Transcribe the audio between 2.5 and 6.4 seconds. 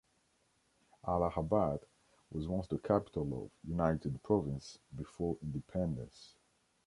the capital of United Province before independence.